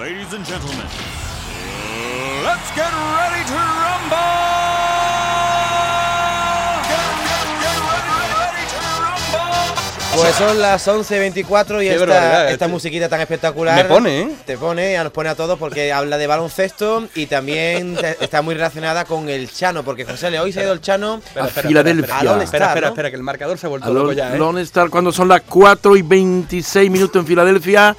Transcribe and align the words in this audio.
Ladies 0.00 0.32
and 0.32 0.44
gentlemen, 0.46 0.86
let's 2.44 2.70
get 2.74 2.90
ready 3.18 3.44
to 3.44 3.54
rumble! 3.54 4.16
Pues 10.16 10.34
son 10.36 10.60
las 10.60 10.86
11.24 10.88 11.82
y 11.82 11.88
Qué 11.88 11.94
esta, 11.94 12.04
esta 12.44 12.50
este- 12.50 12.68
musiquita 12.68 13.08
tan 13.08 13.20
espectacular. 13.20 13.76
Me 13.76 13.84
pone, 13.84 14.20
¿eh? 14.22 14.28
Te 14.44 14.56
pone, 14.58 14.92
ya 14.92 15.04
nos 15.04 15.12
pone 15.12 15.28
a 15.28 15.34
todos 15.34 15.58
porque 15.58 15.92
habla 15.94 16.18
de 16.18 16.26
baloncesto 16.26 17.08
y 17.14 17.26
también 17.26 17.94
te- 17.96 18.16
está 18.24 18.42
muy 18.42 18.54
relacionada 18.54 19.04
con 19.04 19.28
el 19.28 19.50
Chano, 19.50 19.82
porque 19.82 20.04
José 20.04 20.30
Le 20.30 20.40
hoy 20.40 20.52
se 20.52 20.60
ha 20.60 20.64
ido 20.64 20.72
el 20.72 20.80
Chano 20.80 21.16
Espera, 21.24 21.44
A 21.44 21.48
espera, 21.48 21.68
Filadelfia. 21.68 22.04
espera, 22.14 22.20
espera, 22.20 22.44
espera, 22.44 22.66
espera, 22.68 22.88
espera, 22.88 23.10
que 23.10 23.16
el 23.16 23.22
marcador 23.22 23.58
se 23.58 23.66
ha 23.66 23.68
vuelto 23.68 23.88
A 23.88 23.90
loco 23.90 24.12
ya, 24.12 24.34
¿eh? 24.34 24.38
Lone 24.38 24.62
Star, 24.62 24.88
cuando 24.90 25.12
son 25.12 25.28
las 25.28 25.42
4 25.42 25.96
y 25.96 26.02
26 26.02 26.90
minutos 26.90 27.20
en 27.20 27.26
Filadelfia. 27.26 27.96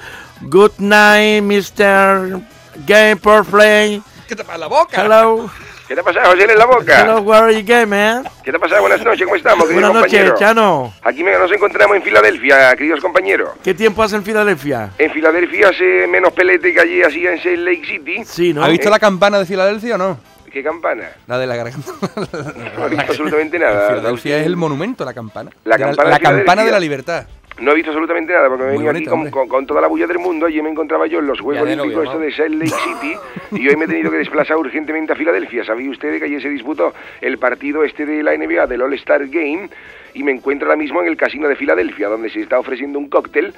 Good 0.48 0.72
night, 0.78 1.42
Mr. 1.42 2.42
Game 2.84 3.16
Play. 3.16 4.02
¿Qué 4.26 4.34
te 4.34 4.44
pasa 4.44 4.58
la 4.58 4.66
boca? 4.66 5.04
Hello. 5.04 5.48
¿Qué 5.86 5.94
te 5.94 6.02
pasa, 6.02 6.24
José, 6.24 6.50
en 6.50 6.58
la 6.58 6.66
boca? 6.66 7.02
Hello, 7.02 7.20
where 7.20 7.44
are 7.44 7.54
you 7.54 7.66
going, 7.66 7.86
man? 7.86 8.24
¿Qué 8.42 8.50
te 8.50 8.58
pasa? 8.58 8.80
Buenas 8.80 9.04
noches, 9.04 9.24
¿cómo 9.24 9.36
estamos, 9.36 9.68
querido 9.68 9.92
Buenas 9.92 10.10
noches? 10.10 10.34
Chano. 10.38 10.92
Aquí 11.02 11.22
nos 11.22 11.52
encontramos 11.52 11.96
en 11.96 12.02
Filadelfia, 12.02 12.74
queridos 12.74 13.00
compañeros. 13.00 13.50
¿Qué 13.62 13.74
tiempo 13.74 14.02
hace 14.02 14.16
en 14.16 14.24
Filadelfia? 14.24 14.90
En 14.98 15.12
Filadelfia 15.12 15.68
hace 15.68 16.06
menos 16.08 16.32
pelete 16.32 16.72
que 16.72 16.80
allí 16.80 17.02
hacía 17.02 17.34
en 17.34 17.42
Salt 17.42 17.58
Lake 17.58 17.82
City. 17.86 18.24
Sí, 18.24 18.52
¿no? 18.52 18.64
¿Ha 18.64 18.68
visto 18.68 18.90
la 18.90 18.98
campana 18.98 19.38
de 19.38 19.46
Filadelfia 19.46 19.94
o 19.94 19.98
no? 19.98 20.18
¿Qué 20.52 20.62
campana? 20.62 21.08
La 21.26 21.38
de 21.38 21.46
la 21.46 21.56
garganta. 21.56 21.92
No 22.76 22.86
he 22.86 22.90
visto 22.90 23.04
absolutamente 23.08 23.58
nada. 23.58 23.88
Filadelfia 23.88 24.38
es 24.38 24.46
el 24.46 24.56
monumento, 24.56 25.04
la 25.04 25.14
campana. 25.14 25.50
La 25.64 25.78
campana 25.78 26.04
de 26.04 26.10
la 26.10 26.18
campana 26.18 26.64
de 26.64 26.70
la 26.70 26.80
libertad. 26.80 27.26
No 27.60 27.72
he 27.72 27.74
visto 27.74 27.90
absolutamente 27.90 28.32
nada 28.32 28.48
porque 28.48 28.64
me 28.64 28.70
venido 28.70 28.86
bonito, 28.92 29.10
aquí 29.10 29.22
con, 29.22 29.30
con- 29.30 29.48
con 29.48 29.66
toda 29.66 29.80
la 29.80 29.86
bulla 29.88 30.06
del 30.06 30.18
mundo. 30.18 30.46
Allí 30.46 30.60
me 30.62 30.70
encontraba 30.70 31.06
yo 31.06 31.18
en 31.20 31.26
los 31.26 31.40
Juegos 31.40 31.62
Olímpicos 31.80 32.04
esto 32.04 32.18
de 32.18 32.32
Salt 32.32 32.54
Lake 32.54 32.70
City 33.00 33.16
y 33.62 33.68
hoy 33.68 33.76
me 33.76 33.84
he 33.84 33.88
tenido 33.88 34.10
que 34.10 34.16
desplazar 34.18 34.56
urgentemente 34.56 35.12
a 35.12 35.16
Filadelfia. 35.16 35.64
¿Sabía 35.64 35.90
usted 35.90 36.18
que 36.18 36.24
ayer 36.24 36.40
se 36.42 36.48
disputó 36.48 36.92
el 37.20 37.38
partido 37.38 37.84
este 37.84 38.06
de 38.06 38.22
la 38.22 38.36
NBA 38.36 38.66
del 38.66 38.82
All-Star 38.82 39.26
Game? 39.28 39.68
Y 40.14 40.22
me 40.24 40.32
encuentro 40.32 40.66
ahora 40.68 40.76
mismo 40.76 41.00
en 41.00 41.08
el 41.08 41.16
casino 41.16 41.48
de 41.48 41.56
Filadelfia, 41.56 42.08
donde 42.08 42.28
se 42.30 42.40
está 42.42 42.58
ofreciendo 42.58 42.98
un 42.98 43.08
cóctel 43.08 43.54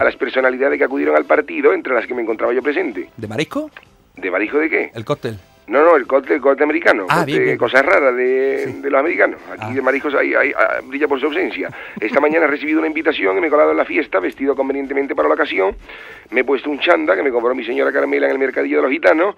a 0.00 0.04
las 0.04 0.16
personalidades 0.16 0.76
que 0.78 0.84
acudieron 0.84 1.14
al 1.16 1.24
partido, 1.24 1.72
entre 1.72 1.94
las 1.94 2.06
que 2.06 2.14
me 2.14 2.22
encontraba 2.22 2.52
yo 2.52 2.62
presente. 2.62 3.10
¿De 3.16 3.28
marisco? 3.28 3.70
¿De 4.16 4.30
barijo 4.30 4.58
de 4.58 4.70
qué? 4.70 4.90
El 4.94 5.04
cóctel. 5.04 5.38
No, 5.66 5.82
no, 5.82 5.96
el 5.96 6.06
cóctel, 6.06 6.34
el 6.36 6.40
cóctel 6.42 6.64
americano. 6.64 7.06
Ah, 7.08 7.24
bien, 7.24 7.42
bien. 7.42 7.56
Cosas 7.56 7.84
raras 7.86 8.14
de, 8.14 8.66
de 8.66 8.90
los 8.90 9.00
americanos. 9.00 9.40
Aquí 9.50 9.60
Ah. 9.64 9.72
de 9.74 9.80
mariscos 9.82 10.14
hay, 10.14 10.34
hay- 10.34 10.52
ah, 10.56 10.80
brilla 10.84 11.08
por 11.08 11.18
su 11.18 11.26
ausencia. 11.26 11.70
Esta 11.98 12.20
mañana 12.20 12.44
he 12.44 12.48
recibido 12.48 12.78
una 12.80 12.88
invitación 12.88 13.38
y 13.38 13.40
me 13.40 13.46
he 13.46 13.50
colado 13.50 13.70
en 13.70 13.78
la 13.78 13.84
fiesta, 13.86 14.20
vestido 14.20 14.54
convenientemente 14.54 15.14
para 15.14 15.28
la 15.28 15.34
ocasión. 15.34 15.74
Me 16.30 16.40
he 16.40 16.44
puesto 16.44 16.68
un 16.70 16.80
chanda 16.80 17.16
que 17.16 17.22
me 17.22 17.30
compró 17.30 17.54
mi 17.54 17.64
señora 17.64 17.92
Carmela 17.92 18.26
en 18.26 18.32
el 18.32 18.38
mercadillo 18.38 18.76
de 18.76 18.82
los 18.82 18.90
gitanos 18.90 19.36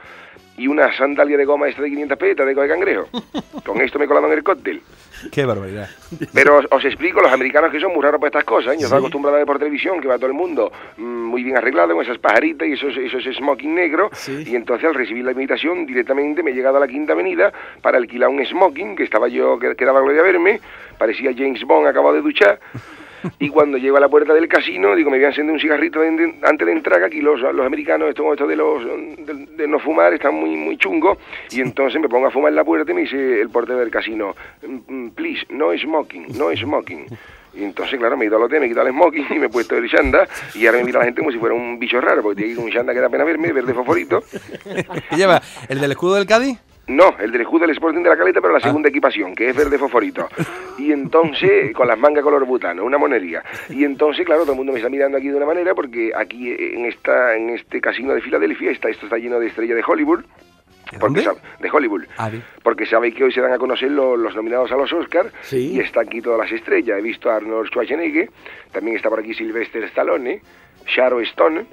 y 0.57 0.67
una 0.69 0.95
sandalia 0.97 1.37
de 1.37 1.45
goma 1.45 1.69
esta 1.69 1.83
de 1.83 1.91
500 1.91 2.19
petas 2.19 2.47
de 2.47 2.55
coge 2.55 2.69
cangrejo. 2.69 3.09
Con 3.65 3.81
esto 3.81 3.99
me 3.99 4.05
he 4.05 4.09
colado 4.09 4.27
en 4.27 4.33
el 4.33 4.43
cóctel. 4.43 4.81
Qué 5.31 5.45
barbaridad. 5.45 5.89
Pero 6.33 6.59
os, 6.59 6.67
os 6.71 6.85
explico, 6.85 7.21
los 7.21 7.33
americanos 7.33 7.71
que 7.71 7.81
son 7.81 7.93
muy 7.93 8.03
raros 8.03 8.21
para 8.21 8.29
estas 8.29 8.45
cosas, 8.45 8.75
¿eh? 8.75 8.79
yo 8.79 8.85
estoy 8.85 8.99
acostumbrado 8.99 9.37
a 9.37 9.39
ver 9.39 9.47
por 9.47 9.59
televisión 9.59 10.01
que 10.01 10.09
va 10.09 10.17
todo 10.17 10.27
el 10.27 10.35
mundo 10.35 10.73
mm, 10.97 11.03
muy 11.03 11.43
bien 11.43 11.57
arreglado 11.57 11.95
con 11.95 12.05
esas 12.05 12.19
pajaritas 12.19 12.69
y 12.69 12.73
esos, 12.73 12.97
esos 12.97 13.25
smoking 13.37 13.75
negros, 13.75 14.29
y 14.29 14.55
entonces 14.55 14.87
al 14.87 14.95
recibir 14.95 15.25
la 15.25 15.33
invitación 15.33 15.87
directamente 15.87 16.43
me 16.43 16.51
he 16.51 16.55
llegado 16.55 16.77
a 16.77 16.81
la 16.81 16.89
Quinta 16.89 17.13
Avenida 17.13 17.53
para 17.81 17.99
alquilar 17.99 18.29
un 18.29 18.45
smoking, 18.45 18.97
que 18.97 19.05
estaba 19.05 19.29
yo, 19.29 19.59
que, 19.59 19.75
que 19.75 19.85
daba 19.85 20.01
gloria 20.01 20.21
a 20.21 20.25
verme, 20.25 20.61
parecía 20.99 21.33
James 21.37 21.63
Bond 21.65 21.87
acabado 21.87 22.15
de 22.15 22.23
duchar, 22.23 22.61
y 23.39 23.49
cuando 23.49 23.79
llego 23.79 23.97
a 23.97 24.01
la 24.01 24.09
puerta 24.09 24.33
del 24.35 24.49
casino, 24.49 24.95
digo, 24.95 25.11
me 25.11 25.17
voy 25.19 25.25
a 25.25 25.29
encender 25.29 25.55
un 25.55 25.61
cigarrito 25.61 26.01
de- 26.01 26.11
de- 26.11 26.35
antes 26.43 26.67
de 26.67 26.73
entrar, 26.73 27.01
que 27.01 27.07
aquí 27.07 27.21
los, 27.21 27.41
los 27.41 27.67
americanos, 27.67 28.09
esto, 28.09 28.33
esto 28.33 28.47
de 28.47 28.57
los 28.57 28.85
de, 28.85 29.47
de 29.57 29.69
no 29.69 29.79
fumar, 29.79 30.13
están 30.15 30.35
muy 30.35 30.57
muy 30.57 30.77
chungos, 30.79 31.19
y 31.51 31.61
entonces 31.61 32.01
me 32.01 32.09
pongo 32.09 32.27
a 32.27 32.31
fumar 32.31 32.51
en 32.51 32.57
la 32.57 32.65
puerta 32.65 32.91
y 32.93 32.95
me 32.95 33.01
dice 33.03 33.41
el 33.41 33.49
portero 33.51 33.79
del 33.79 33.91
casino, 33.91 34.35
"Mm, 34.67 34.93
mm, 35.07 35.11
please, 35.11 35.47
no 35.51 35.77
smoking, 35.77 36.27
no 36.39 36.55
smoking. 36.57 37.07
Y 37.55 37.65
entonces, 37.65 37.99
claro, 37.99 38.19
me 38.19 38.27
he 38.27 38.29
ido 38.29 38.37
al 38.37 38.43
hotel, 38.43 38.61
me 38.61 38.67
he 38.67 38.69
quitado 38.69 38.87
el 38.87 38.93
smoking 38.93 39.27
y 39.31 39.39
me 39.39 39.47
he 39.47 39.49
puesto 39.49 39.77
el 39.77 39.89
chanda, 39.89 40.29
y 40.55 40.67
ahora 40.67 40.79
me 40.79 40.85
mira 40.85 40.99
la 40.99 41.07
gente 41.07 41.21
como 41.21 41.33
si 41.33 41.39
fuera 41.39 41.55
un 41.55 41.79
bicho 41.79 41.99
raro, 42.03 42.23
porque 42.23 42.43
tiene 42.43 42.59
un 42.61 42.71
chanda 42.71 42.93
que 42.93 43.01
da 43.01 43.09
pena 43.09 43.25
verme, 43.25 43.51
verde 43.53 43.73
fosforito. 43.73 44.23
¿Qué 45.11 45.17
lleva? 45.17 45.41
¿El 45.69 45.81
del 45.81 45.93
escudo 45.93 46.17
del 46.17 46.27
Cádiz? 46.27 46.59
No, 46.89 47.17
el 47.19 47.33
del 47.33 47.41
escudo 47.41 47.63
del 47.63 47.71
Sporting 47.71 48.03
de 48.03 48.09
la 48.11 48.17
Caleta, 48.17 48.41
pero 48.41 48.53
la 48.55 48.61
segunda 48.61 48.89
equipación, 48.89 49.35
que 49.35 49.49
es 49.49 49.57
verde 49.57 49.77
fosforito. 49.77 50.29
Y 50.79 50.93
entonces, 50.93 51.73
con 51.75 51.89
las 51.89 51.99
mangas 51.99 52.23
color 52.23 52.45
butano, 52.47 52.85
una 52.85 52.97
monería. 52.97 53.43
Y 53.71 53.83
entonces, 53.85 54.25
claro, 54.25 54.43
todo 54.43 54.53
el 54.53 54.59
mundo 54.59 54.73
me 54.73 54.79
está 54.79 54.89
mirando 54.89 55.19
aquí 55.19 55.29
de 55.29 55.35
una 55.37 55.47
manera, 55.47 55.75
porque 55.75 56.13
aquí 56.15 56.55
en 56.57 56.85
esta 56.87 57.35
en 57.35 57.51
este 57.51 57.81
casino 57.81 58.15
de 58.15 58.21
Filadelfia, 58.21 58.71
está, 58.71 58.89
esto 58.89 59.07
está 59.07 59.19
lleno 59.19 59.41
de 59.41 59.49
estrellas 59.49 59.77
de 59.77 59.83
Hollywood. 59.87 60.21
¿De 60.93 60.99
Porque 61.01 61.25
de 61.59 61.71
Hollywood. 61.73 62.05
Ah. 62.17 62.31
Porque 62.63 62.87
sabéis 62.87 63.17
que 63.17 63.25
hoy 63.25 63.33
se 63.33 63.41
dan 63.41 63.53
a 63.53 63.59
conocer 63.59 63.91
lo- 63.91 64.17
los 64.17 64.37
nominados 64.37 64.71
a 64.71 64.77
los 64.77 64.93
Oscars 64.93 65.33
Sí. 65.41 65.73
y 65.73 65.81
están 65.81 66.07
aquí 66.07 66.21
todas 66.23 66.39
las 66.39 66.53
estrellas. 66.53 67.01
He 67.01 67.03
visto 67.03 67.29
a 67.29 67.35
Arnold 67.37 67.67
Schwarzenegger, 67.69 68.31
también 68.71 68.97
está 68.97 69.09
por 69.11 69.19
aquí 69.19 69.35
Sylvester 69.35 69.83
Stallone, 69.83 70.41
Sharon 70.87 71.25
Stone 71.25 71.67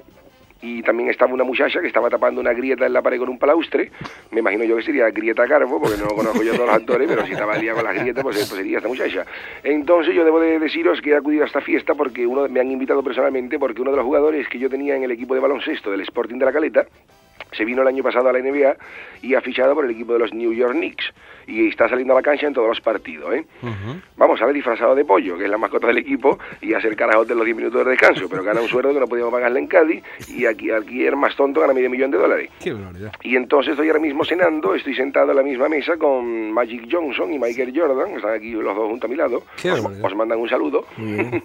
y 0.64 0.82
también 0.82 1.10
estaba 1.10 1.34
una 1.34 1.44
muchacha 1.44 1.80
que 1.82 1.88
estaba 1.88 2.08
tapando 2.08 2.40
una 2.40 2.54
grieta 2.54 2.86
en 2.86 2.94
la 2.94 3.02
pared 3.02 3.18
con 3.18 3.28
un 3.28 3.38
palaustre. 3.38 3.90
Me 4.30 4.40
imagino 4.40 4.64
yo 4.64 4.76
que 4.76 4.82
sería 4.82 5.10
Grieta 5.10 5.46
Carbo, 5.46 5.78
porque 5.78 5.98
no 5.98 6.08
conozco 6.08 6.42
yo 6.42 6.52
a 6.52 6.56
todos 6.56 6.68
los 6.68 6.76
actores, 6.76 7.06
pero 7.06 7.26
si 7.26 7.32
estaba 7.32 7.58
liada 7.58 7.76
con 7.76 7.84
las 7.84 8.00
grietas, 8.00 8.22
pues, 8.22 8.36
pues 8.36 8.48
sería 8.48 8.78
esta 8.78 8.88
muchacha. 8.88 9.26
Entonces 9.62 10.14
yo 10.14 10.24
debo 10.24 10.40
de 10.40 10.58
deciros 10.58 11.02
que 11.02 11.10
he 11.10 11.16
acudido 11.16 11.44
a 11.44 11.46
esta 11.46 11.60
fiesta 11.60 11.94
porque 11.94 12.26
uno 12.26 12.48
me 12.48 12.60
han 12.60 12.70
invitado 12.70 13.02
personalmente 13.02 13.58
porque 13.58 13.82
uno 13.82 13.90
de 13.90 13.98
los 13.98 14.06
jugadores 14.06 14.48
que 14.48 14.58
yo 14.58 14.70
tenía 14.70 14.96
en 14.96 15.02
el 15.02 15.10
equipo 15.10 15.34
de 15.34 15.40
baloncesto 15.40 15.90
del 15.90 16.00
Sporting 16.00 16.38
de 16.38 16.46
la 16.46 16.52
Caleta 16.52 16.86
se 17.56 17.64
vino 17.64 17.82
el 17.82 17.88
año 17.88 18.02
pasado 18.02 18.28
a 18.28 18.32
la 18.32 18.38
NBA 18.40 18.76
y 19.22 19.34
ha 19.34 19.40
fichado 19.40 19.74
por 19.74 19.84
el 19.84 19.90
equipo 19.90 20.12
de 20.12 20.18
los 20.18 20.32
New 20.34 20.52
York 20.52 20.72
Knicks 20.72 21.12
y 21.46 21.68
está 21.68 21.88
saliendo 21.88 22.14
a 22.14 22.16
la 22.16 22.22
cancha 22.22 22.46
en 22.46 22.54
todos 22.54 22.68
los 22.68 22.80
partidos, 22.80 23.34
¿eh? 23.34 23.44
Vamos 24.16 24.40
a 24.40 24.46
ver 24.46 24.54
disfrazado 24.54 24.94
de 24.94 25.04
pollo, 25.04 25.36
que 25.36 25.44
es 25.44 25.50
la 25.50 25.58
mascota 25.58 25.88
del 25.88 25.98
equipo, 25.98 26.38
y 26.60 26.72
a 26.72 26.78
hacer 26.78 26.96
carajote 26.96 27.32
en 27.32 27.38
los 27.38 27.44
10 27.44 27.56
minutos 27.56 27.84
de 27.84 27.90
descanso, 27.90 28.28
pero 28.30 28.42
gana 28.42 28.60
un 28.60 28.68
sueldo 28.68 28.94
que 28.94 29.00
no 29.00 29.06
podíamos 29.06 29.32
pagarle 29.32 29.60
en 29.60 29.66
Cádiz 29.66 30.02
y 30.28 30.46
aquí, 30.46 30.70
aquí 30.70 31.04
el 31.06 31.16
más 31.16 31.36
tonto 31.36 31.60
gana 31.60 31.74
medio 31.74 31.90
millón 31.90 32.10
de 32.10 32.18
dólares. 32.18 32.50
Qué. 32.62 32.74
Y 33.22 33.36
entonces 33.36 33.72
estoy 33.72 33.88
ahora 33.88 34.00
mismo 34.00 34.24
cenando, 34.24 34.74
estoy 34.74 34.94
sentado 34.94 35.30
en 35.30 35.36
la 35.36 35.42
misma 35.42 35.68
mesa 35.68 35.96
con 35.96 36.52
Magic 36.52 36.88
Johnson 36.90 37.32
y 37.32 37.38
Michael 37.38 37.72
Jordan, 37.74 38.16
están 38.16 38.34
aquí 38.34 38.52
los 38.52 38.74
dos 38.74 38.88
junto 38.88 39.06
a 39.06 39.10
mi 39.10 39.16
lado. 39.16 39.42
Qué 39.60 39.70
Os, 39.70 39.80
os 40.02 40.14
mandan 40.14 40.38
un 40.38 40.48
saludo, 40.48 40.86
¿Eh? 40.98 41.42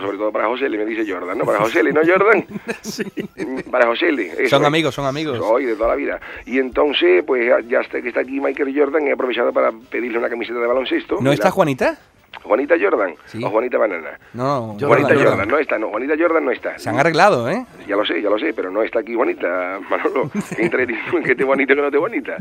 sobre 0.00 0.18
todo 0.18 0.32
para 0.32 0.46
José, 0.46 0.68
le 0.68 0.78
me 0.78 0.84
dice 0.84 1.10
Jordan, 1.10 1.38
¿no? 1.38 1.44
Para 1.44 1.60
José, 1.60 1.82
¿no 1.84 2.00
Jordan? 2.04 2.44
Para 3.70 3.86
José, 3.86 4.48
Son 4.48 4.64
amigos, 4.64 4.94
son 4.98 5.06
amigos. 5.06 5.38
Hoy, 5.42 5.64
de 5.66 5.74
toda 5.76 5.90
la 5.90 5.94
vida. 5.94 6.20
Y 6.44 6.58
entonces, 6.58 7.22
pues 7.24 7.48
ya- 7.68 7.80
está, 7.80 8.02
que 8.02 8.08
está 8.08 8.20
aquí 8.20 8.40
Michael 8.40 8.74
Jordan, 8.76 9.06
he 9.06 9.12
aprovechado 9.12 9.52
para 9.52 9.70
pedirle 9.72 10.18
una 10.18 10.28
camiseta 10.28 10.58
de 10.58 10.66
baloncesto. 10.66 11.18
¿No 11.20 11.30
está 11.32 11.46
la- 11.46 11.50
Juanita? 11.52 11.98
Juanita 12.42 12.74
Jordan 12.80 13.14
Sí. 13.26 13.42
o 13.42 13.48
Juanita 13.50 13.78
Banana. 13.78 14.18
No, 14.34 14.76
Juanita 14.78 15.08
Jordan. 15.14 15.24
Jordan. 15.30 15.48
no 15.48 15.58
está, 15.58 15.78
no, 15.78 15.88
Juanita 15.88 16.14
Jordan 16.18 16.44
no 16.44 16.50
está. 16.50 16.78
Se 16.78 16.88
han 16.88 16.98
arreglado, 16.98 17.48
¿eh? 17.50 17.64
Ya 17.86 17.96
lo 17.96 18.04
sé, 18.04 18.20
ya 18.22 18.28
lo 18.30 18.38
sé, 18.38 18.52
pero 18.54 18.70
no 18.70 18.82
está 18.82 19.00
aquí 19.00 19.14
Juanita, 19.14 19.80
Manolo. 19.88 20.30
Entre 20.58 20.86
que 20.86 21.32
esté 21.32 21.44
bonita 21.44 21.74
que 21.74 21.80
no 21.80 21.86
esté 21.86 21.98
bonita. 21.98 22.36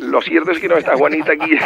Lo 0.00 0.20
cierto 0.22 0.50
es 0.50 0.58
que 0.58 0.68
no 0.68 0.76
está 0.76 0.96
Juanita 0.96 1.32
aquí 1.32 1.50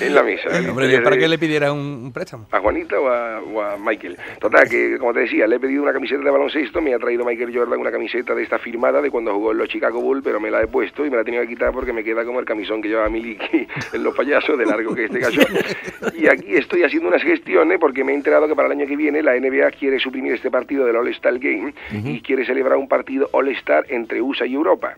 en 0.00 0.14
la 0.14 0.22
mesa. 0.22 0.48
Hombre, 0.68 0.90
yo 0.90 1.02
para 1.02 1.16
que 1.16 1.28
le 1.28 1.38
pidiera 1.38 1.72
un, 1.72 2.12
préstamo. 2.12 2.46
¿A 2.52 2.60
Juanita 2.60 3.00
o 3.00 3.08
a, 3.08 3.40
o 3.40 3.60
a 3.60 3.76
Michael? 3.76 4.16
Total, 4.40 4.68
que 4.68 4.98
como 4.98 5.12
te 5.12 5.20
decía, 5.20 5.46
le 5.46 5.56
he 5.56 5.60
pedido 5.60 5.82
una 5.82 5.92
camiseta 5.92 6.22
de 6.22 6.30
baloncesto, 6.30 6.80
me 6.80 6.94
ha 6.94 6.98
traído 6.98 7.24
Michael 7.24 7.54
Jordan 7.54 7.80
una 7.80 7.90
camiseta 7.90 8.34
de 8.34 8.42
esta 8.42 8.58
firmada 8.58 9.02
de 9.02 9.10
cuando 9.10 9.32
jugó 9.34 9.52
en 9.52 9.58
los 9.58 9.68
Chicago 9.68 10.00
Bulls, 10.00 10.22
pero 10.22 10.40
me 10.40 10.50
la 10.50 10.62
he 10.62 10.66
puesto 10.66 11.04
y 11.04 11.10
me 11.10 11.16
la 11.16 11.22
he 11.22 11.24
tenido 11.24 11.42
que 11.42 11.48
quitar 11.48 11.72
porque 11.72 11.92
me 11.92 12.04
queda 12.04 12.24
como 12.24 12.40
el 12.40 12.46
camisón 12.46 12.80
que 12.80 12.88
llevaba 12.88 13.08
Miliki 13.08 13.66
en 13.92 14.02
los 14.02 14.14
payasos, 14.14 14.58
de 14.58 14.66
largo 14.66 14.94
que 14.94 15.04
este 15.04 15.18
gallo. 15.18 15.42
Y 16.16 16.28
aquí 16.28 16.54
estoy 16.56 16.82
haciendo 16.84 17.08
unas 17.08 17.22
gestiones 17.22 17.78
porque 17.78 18.04
me 18.04 18.12
he 18.12 18.14
enterado 18.14 18.46
que 18.46 18.54
para 18.54 18.66
el 18.66 18.72
año 18.72 18.86
que 18.86 18.96
viene 18.96 19.22
la 19.22 19.38
NBA 19.38 19.70
quiere 19.72 19.98
suprimir 19.98 20.32
este 20.34 20.50
partido 20.50 20.86
del 20.86 20.96
All-Star 20.96 21.38
Game 21.38 21.74
y 21.90 22.20
quiere 22.20 22.44
celebrar 22.44 22.78
un 22.78 22.88
partido 22.88 23.28
All-Star 23.32 23.86
entre 23.88 24.22
USA 24.22 24.46
y 24.46 24.54
Europa. 24.54 24.96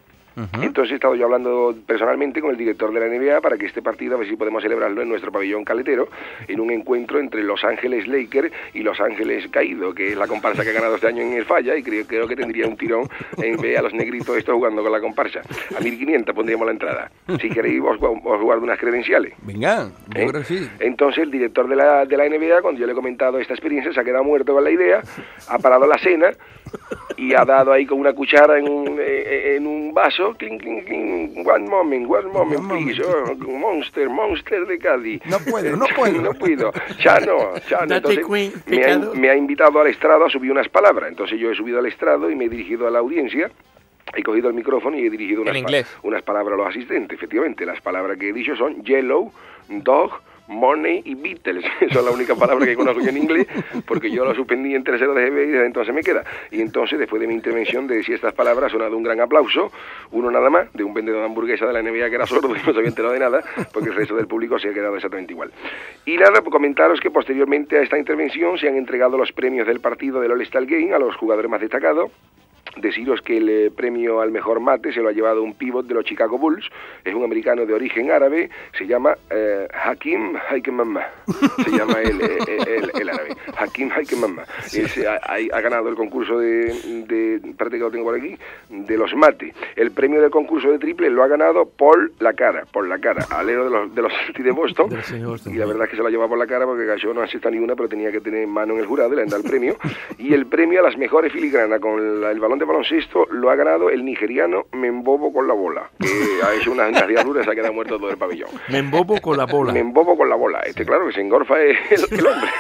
Entonces 0.61 0.93
he 0.93 0.95
estado 0.97 1.15
yo 1.15 1.25
hablando 1.25 1.75
personalmente 1.87 2.41
con 2.41 2.51
el 2.51 2.57
director 2.57 2.93
de 2.93 3.01
la 3.01 3.07
NBA 3.07 3.41
para 3.41 3.57
que 3.57 3.67
este 3.67 3.83
partido, 3.83 4.17
a 4.17 4.19
ver 4.19 4.29
si 4.29 4.37
podemos 4.37 4.63
celebrarlo 4.63 5.03
en 5.03 5.09
nuestro 5.09 5.33
pabellón 5.33 5.65
caletero, 5.65 6.09
en 6.49 6.61
un 6.61 6.71
encuentro 6.71 7.19
entre 7.19 7.43
Los 7.43 7.65
Ángeles 7.65 8.07
Lakers 8.07 8.53
y 8.75 8.83
Los 8.83 9.01
Ángeles 9.01 9.49
Caído, 9.51 9.95
que 9.95 10.13
es 10.13 10.17
la 10.17 10.27
comparsa 10.27 10.63
que 10.63 10.71
ha 10.71 10.73
ganado 10.73 10.95
este 10.95 11.09
año 11.09 11.23
en 11.23 11.33
el 11.35 11.45
Falla, 11.45 11.77
y 11.77 11.83
creo, 11.83 12.07
creo 12.07 12.27
que 12.27 12.37
tendría 12.37 12.67
un 12.67 12.77
tirón 12.77 13.09
en 13.39 13.57
ver 13.61 13.79
a 13.79 13.83
los 13.83 13.95
negritos 13.95 14.37
estos 14.37 14.55
jugando 14.55 14.83
con 14.83 14.93
la 14.93 15.01
comparsa. 15.01 15.41
A 15.77 15.81
1500 15.81 16.35
pondríamos 16.35 16.67
la 16.67 16.73
entrada. 16.73 17.11
Si 17.41 17.51
queréis, 17.51 17.81
os, 17.83 17.99
os 18.01 18.41
guardo 18.41 18.63
unas 18.63 18.79
credenciales. 18.79 19.35
Venga, 19.43 19.91
yo 20.15 20.23
¿eh? 20.23 20.27
creo 20.29 20.43
que 20.43 20.45
sí. 20.45 20.71
Entonces 20.79 21.23
el 21.23 21.31
director 21.31 21.69
de 21.69 21.77
la, 21.77 22.05
de 22.05 22.17
la 22.17 22.29
NBA, 22.29 22.63
cuando 22.63 22.81
yo 22.81 22.87
le 22.87 22.93
he 22.93 22.95
comentado 22.95 23.39
esta 23.39 23.55
experiencia, 23.55 23.93
se 23.93 24.01
ha 24.01 24.05
quedado 24.05 24.25
muerto 24.25 24.55
con 24.55 24.65
la 24.65 24.71
idea, 24.71 25.03
ha 25.49 25.59
parado 25.59 25.87
la 25.87 25.99
cena 25.99 26.33
y 27.21 27.35
ha 27.35 27.45
dado 27.45 27.71
ahí 27.73 27.85
con 27.85 28.01
una 28.01 28.15
cuchara 28.15 28.59
en 28.59 28.67
un, 28.69 28.97
eh, 28.99 29.57
en 29.57 29.67
un 29.67 29.93
vaso, 29.93 30.35
clink, 30.39 30.63
clink, 30.63 30.85
clink, 30.87 31.47
one 31.47 31.69
moment, 31.69 32.09
one 32.11 32.29
moment, 32.33 32.67
please, 32.69 33.03
oh, 33.05 33.35
monster, 33.37 34.09
monster 34.09 34.67
de 34.67 34.79
Cádiz. 34.79 35.21
No 35.27 35.39
puedo, 35.39 35.77
no 35.77 35.87
puedo. 35.95 36.23
no 36.23 36.33
puedo. 36.33 36.73
Chano, 36.99 37.53
Chano. 37.69 37.87
Date 38.01 38.15
Entonces, 38.15 38.67
me 38.67 38.85
ha, 38.85 38.99
me 38.99 39.29
ha 39.31 39.37
invitado 39.37 39.79
al 39.81 39.89
estrado 39.89 40.25
a 40.25 40.31
subir 40.31 40.51
unas 40.51 40.69
palabras. 40.71 41.11
Entonces 41.11 41.39
yo 41.39 41.51
he 41.51 41.55
subido 41.55 41.79
al 41.79 41.87
estrado 41.87 42.31
y 42.31 42.35
me 42.37 42.47
he 42.47 42.49
dirigido 42.49 42.87
a 42.87 42.91
la 42.91 43.01
audiencia. 43.01 43.51
He 44.17 44.23
cogido 44.23 44.49
el 44.49 44.55
micrófono 44.55 44.99
y 44.99 45.07
he 45.07 45.11
dirigido 45.11 45.43
unas, 45.43 45.55
En 45.55 45.63
pa- 45.65 45.71
inglés. 45.71 45.97
unas 46.03 46.23
palabras 46.23 46.55
a 46.55 46.57
los 46.57 46.69
asistentes. 46.69 47.17
Efectivamente, 47.19 47.67
las 47.67 47.81
palabras 47.83 48.17
que 48.19 48.31
he 48.31 48.33
dicho 48.33 48.57
son 48.57 48.83
yellow, 48.83 49.31
dog, 49.69 50.13
money 50.51 51.01
y 51.05 51.15
Beatles. 51.15 51.65
Son 51.93 52.05
las 52.05 52.15
únicas 52.15 52.37
palabras 52.39 52.69
que 52.69 52.75
conozco 52.75 53.01
yo 53.01 53.09
en 53.09 53.17
inglés, 53.17 53.47
porque 53.87 54.11
yo 54.11 54.25
lo 54.25 54.35
suspendí 54.35 54.75
en 54.75 54.85
tercero 54.85 55.15
de 55.15 55.31
GB 55.31 55.43
y 55.43 55.47
desde 55.47 55.67
entonces 55.67 55.95
me 55.95 56.03
queda. 56.03 56.25
Y 56.51 56.61
entonces, 56.61 56.99
después 56.99 57.21
de 57.21 57.29
mi 57.29 57.35
intervención 57.35 57.87
de 57.87 57.97
decir 57.97 58.17
estas 58.17 58.35
palabras, 58.35 58.73
sonado 58.73 58.97
un 58.97 59.03
gran 59.03 59.21
aplauso, 59.21 59.73
uno 60.11 60.31
nada 60.31 60.51
más, 60.51 60.73
de 60.75 60.85
un 60.85 60.93
vendedor 60.93 61.21
de 61.21 61.27
hamburguesa 61.27 61.67
de 61.67 61.73
la 61.73 61.83
NBA 61.83 62.11
que 62.11 62.17
era 62.17 62.27
sordo 62.27 62.55
y 62.55 62.59
no 62.59 62.73
se 62.73 62.79
había 62.79 62.89
enterado 62.89 63.15
de 63.15 63.21
nada, 63.21 63.43
porque 63.73 63.91
el 63.91 63.95
resto 63.95 64.17
del 64.17 64.27
público 64.27 64.59
se 64.59 64.69
ha 64.69 64.75
quedado 64.75 64.97
exactamente 64.97 65.33
igual. 65.33 65.53
Y 66.05 66.17
nada, 66.17 66.41
pues 66.43 66.51
comentaros 66.51 67.01
que 67.01 67.11
posteriormente 67.11 67.79
a 67.79 67.83
esta 67.83 67.99
intervención 67.99 68.59
se 68.59 68.69
han 68.69 68.77
entregado 68.77 69.17
los 69.17 69.33
premios 69.33 69.67
del 69.67 69.81
partido 69.81 70.21
del 70.21 70.33
All-Star 70.33 70.67
Game 70.67 70.93
a 70.93 70.99
los 70.99 71.17
jugadores 71.17 71.51
más 71.51 71.61
destacados. 71.61 72.11
Deciros 72.77 73.21
que 73.23 73.37
el 73.39 73.49
eh, 73.49 73.71
premio 73.75 74.21
al 74.21 74.31
mejor 74.31 74.61
mate 74.61 74.93
se 74.93 75.01
lo 75.01 75.09
ha 75.09 75.13
llevado 75.13 75.43
un 75.43 75.55
pívot 75.55 75.87
de 75.87 75.95
los 75.95 76.05
Chicago 76.05 76.39
Bulls, 76.39 76.69
es 77.05 77.13
un 77.15 77.25
americano 77.25 77.67
de 77.67 77.75
origen 77.75 78.11
árabe, 78.13 78.49
se 78.79 78.87
llama 78.87 79.17
eh, 79.29 79.67
Hakim 79.85 80.37
Haikemamma, 80.49 81.05
se 81.65 81.71
llama 81.71 82.01
el, 82.01 82.21
eh, 82.23 82.39
el- 82.67 82.93
el 83.01 83.09
árabe, 83.09 83.37
Hakim 83.59 83.91
Haikemamma. 83.91 84.45
Eh, 84.75 84.87
ha, 85.07 85.57
ha- 85.57 85.61
ganado 85.61 85.89
el 85.89 85.97
concurso 85.97 86.39
de, 86.39 86.73
de, 87.09 87.35
espérate 87.51 87.77
que 87.77 87.83
lo 87.83 87.91
tengo 87.91 88.05
por 88.05 88.15
aquí, 88.15 88.37
de 88.69 88.97
los 88.97 89.15
mate. 89.17 89.53
El 89.75 89.91
premio 89.91 90.21
del 90.23 90.31
concurso 90.31 90.71
de 90.71 90.79
triple 90.79 91.11
lo 91.11 91.25
ha 91.25 91.29
ganado 91.29 91.69
por 91.69 92.13
la 92.21 92.33
cara, 92.35 92.65
por 92.73 92.87
la 92.87 92.99
cara, 93.01 93.27
alero 93.31 93.65
de 93.65 93.71
los, 93.71 93.95
de 93.95 94.03
los 94.03 94.13
de 94.39 94.51
Boston, 94.53 94.91
De 94.91 95.25
Boston, 95.27 95.55
y 95.55 95.59
la 95.59 95.65
sí. 95.67 95.71
verdad 95.73 95.85
es 95.85 95.91
que 95.91 95.97
se 95.97 96.03
lo 96.03 96.09
ha 96.09 96.11
llevado 96.11 96.29
por 96.31 96.39
la 96.39 96.47
cara 96.47 96.67
porque 96.67 96.87
cayó 96.87 97.13
no 97.13 97.21
asista 97.23 97.51
ni 97.51 97.59
una, 97.59 97.75
pero 97.75 97.89
tenía 97.89 98.13
que 98.13 98.21
tener 98.21 98.47
mano 98.47 98.75
en 98.75 98.81
el 98.81 98.87
jurado 98.87 99.13
y 99.13 99.17
le 99.17 99.23
han 99.23 99.29
dado 99.29 99.43
el 99.43 99.49
premio. 99.51 99.77
Y 100.19 100.35
el 100.35 100.47
premio 100.47 100.81
a 100.81 100.83
las 100.83 100.97
mejores 100.99 101.33
filigranas 101.33 101.81
con 101.81 102.21
la- 102.21 102.31
el 102.31 102.39
balón 102.39 102.60
de 102.61 102.67
baloncesto 102.67 103.27
lo 103.31 103.51
ha 103.51 103.57
ganado 103.57 103.91
el 103.91 104.05
nigeriano 104.05 104.67
Membobo 104.73 105.33
con 105.33 105.49
la 105.49 105.55
bola, 105.55 105.91
que 105.99 106.09
ha 106.45 106.55
hecho 106.55 106.73
unas, 106.73 106.93
diabluras 107.09 107.43
y 107.43 107.45
se 107.47 107.51
ha 107.51 107.55
quedado 107.55 107.73
muerto 107.73 107.99
todo 107.99 108.11
el 108.11 108.17
pabellón. 108.17 108.51
Me 108.69 108.79
embobo 108.79 109.21
con 109.21 109.37
la 109.37 109.47
bola. 109.47 109.73
Me 109.73 109.81
embobo 109.81 110.17
con 110.17 110.29
la 110.29 110.37
bola. 110.37 110.61
Este, 110.61 110.85
claro, 110.85 111.07
que 111.07 111.13
se 111.13 111.21
engorfa 111.21 111.61
es 111.63 111.79
el, 111.91 112.19
el 112.19 112.27
hombre. 112.27 112.51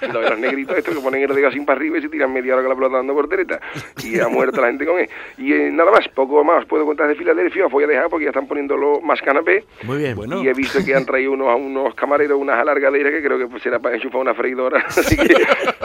Lo 0.12 0.20
de 0.20 0.30
los 0.30 0.38
negritos 0.38 0.76
estos 0.76 0.94
que 0.94 1.00
ponen 1.00 1.22
el 1.22 1.34
dedo 1.34 1.48
así 1.48 1.60
para 1.60 1.78
arriba 1.78 1.98
y 1.98 2.02
se 2.02 2.08
tiran 2.08 2.32
media 2.32 2.54
hora 2.54 2.62
con 2.62 2.70
la 2.70 2.76
pelota 2.76 2.96
dando 2.96 3.14
portereta. 3.14 3.60
Y 4.02 4.18
ha 4.18 4.28
muerto 4.28 4.60
la 4.60 4.68
gente 4.68 4.86
con 4.86 4.98
él. 4.98 5.08
Y 5.38 5.52
eh, 5.52 5.70
nada 5.70 5.90
más, 5.90 6.08
poco 6.08 6.42
más 6.42 6.60
os 6.60 6.66
puedo 6.66 6.84
contar 6.86 7.08
de 7.08 7.14
Filadelfia. 7.14 7.66
Os 7.66 7.72
voy 7.72 7.84
a 7.84 7.86
dejar 7.86 8.08
porque 8.08 8.24
ya 8.24 8.30
están 8.30 8.46
poniéndolo 8.46 9.00
más 9.00 9.20
canapé. 9.20 9.64
Muy 9.82 9.98
bien. 9.98 10.16
Bueno. 10.16 10.42
Y 10.42 10.48
he 10.48 10.52
visto 10.54 10.78
que 10.84 10.94
han 10.94 11.04
traído 11.04 11.32
unos, 11.32 11.48
a 11.48 11.54
unos 11.54 11.94
camareros 11.94 12.38
unas 12.40 12.58
alargaderas 12.58 13.12
que 13.12 13.22
creo 13.22 13.38
que 13.38 13.46
pues, 13.46 13.62
será 13.62 13.78
para 13.78 13.96
enchufar 13.96 14.20
una 14.20 14.34
freidora. 14.34 14.84
Así 14.86 15.16
que 15.16 15.34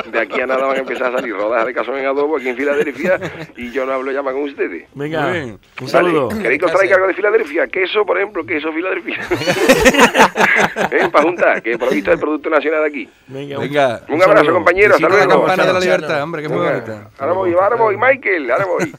de 0.10 0.20
aquí 0.20 0.40
a 0.40 0.48
nada 0.48 0.66
van 0.66 0.78
a 0.78 0.80
empezar 0.80 1.14
a 1.14 1.20
salir 1.20 1.36
rodajas 1.36 1.66
de 1.66 1.74
cazón 1.74 1.98
en 1.98 2.06
adobo 2.06 2.38
aquí 2.38 2.50
en 2.50 2.56
Filadelfia. 2.56 3.20
Y 3.58 3.72
yo 3.72 3.86
no 3.86 3.94
hablo 3.94 4.12
ya 4.12 4.22
más 4.22 4.34
con 4.34 4.44
ustedes. 4.44 4.88
Venga, 4.94 5.30
bien. 5.32 5.44
un 5.52 5.58
Vale, 5.80 5.90
saludo. 5.92 6.30
¿Queréis 6.30 6.60
que 6.60 6.66
os 6.66 6.74
traiga 6.74 6.96
algo 6.96 7.08
de 7.08 7.14
Filadelfia? 7.14 7.68
Queso, 7.68 8.06
por 8.06 8.18
ejemplo, 8.18 8.46
queso 8.46 8.72
Filadelfia. 8.74 9.20
¿Eh? 10.92 11.10
Para 11.12 11.24
juntar, 11.24 11.62
que 11.62 11.78
por 11.78 11.88
lo 11.90 11.94
visto 11.96 12.12
es 12.12 12.16
el 12.16 12.20
producto 12.22 12.50
nacional 12.50 12.82
de 12.82 12.88
aquí. 12.88 13.10
Venga, 13.28 13.60
Venga. 13.60 14.02
Un 14.10 14.22
abrazo, 14.22 14.38
saludo. 14.40 14.54
compañero. 14.56 14.96
Hasta 14.96 15.08
Visita 15.08 15.20
la 15.20 15.26
luego. 15.26 15.46
campana 15.46 15.66
de 15.68 15.74
la 15.74 15.80
libertad, 15.80 16.24
hombre, 16.24 16.42
que 16.42 16.50
muy 16.50 16.58
bonita. 16.66 17.10
Ahora 17.20 17.34
voy, 17.34 17.54
ahora 17.54 17.76
voy, 17.76 17.98
Michael, 17.98 18.52
ahora 18.52 18.66
voy. 18.66 18.94